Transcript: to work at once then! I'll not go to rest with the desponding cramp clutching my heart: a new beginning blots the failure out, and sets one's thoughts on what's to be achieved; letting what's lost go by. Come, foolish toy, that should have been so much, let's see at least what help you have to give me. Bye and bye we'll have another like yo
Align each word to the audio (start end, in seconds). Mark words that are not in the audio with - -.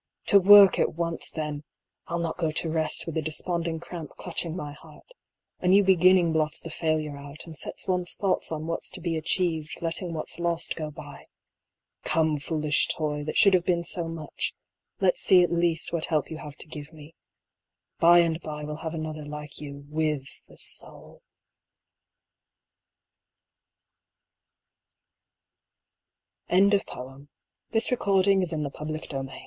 to 0.25 0.39
work 0.39 0.79
at 0.79 0.95
once 0.95 1.29
then! 1.29 1.63
I'll 2.07 2.17
not 2.17 2.39
go 2.39 2.49
to 2.49 2.67
rest 2.71 3.05
with 3.05 3.13
the 3.13 3.21
desponding 3.21 3.79
cramp 3.79 4.09
clutching 4.17 4.55
my 4.55 4.73
heart: 4.73 5.05
a 5.59 5.67
new 5.67 5.83
beginning 5.83 6.33
blots 6.33 6.59
the 6.59 6.71
failure 6.71 7.15
out, 7.17 7.45
and 7.45 7.55
sets 7.55 7.87
one's 7.87 8.15
thoughts 8.15 8.51
on 8.51 8.65
what's 8.65 8.89
to 8.89 8.99
be 8.99 9.15
achieved; 9.15 9.77
letting 9.79 10.11
what's 10.11 10.39
lost 10.39 10.75
go 10.75 10.89
by. 10.89 11.27
Come, 12.03 12.37
foolish 12.37 12.87
toy, 12.87 13.23
that 13.25 13.37
should 13.37 13.53
have 13.53 13.63
been 13.63 13.83
so 13.83 14.07
much, 14.07 14.55
let's 14.99 15.19
see 15.19 15.43
at 15.43 15.51
least 15.51 15.93
what 15.93 16.05
help 16.05 16.31
you 16.31 16.37
have 16.37 16.55
to 16.55 16.67
give 16.67 16.91
me. 16.91 17.13
Bye 17.99 18.21
and 18.21 18.41
bye 18.41 18.63
we'll 18.63 18.77
have 18.81 18.95
another 18.95 19.23
like 19.23 19.61
yo 19.61 19.79